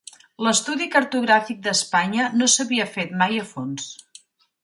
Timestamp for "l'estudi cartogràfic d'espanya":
0.45-2.27